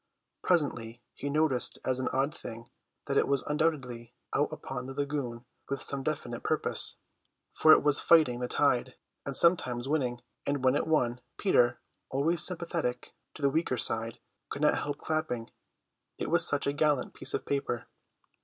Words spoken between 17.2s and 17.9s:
of paper.